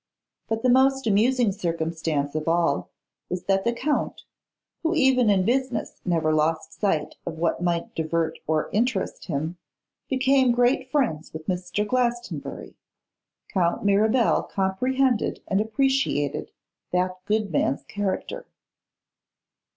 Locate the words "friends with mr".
10.89-11.87